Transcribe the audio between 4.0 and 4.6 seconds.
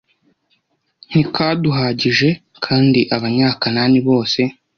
bose